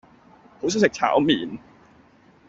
[0.59, 1.59] 好想食炒麵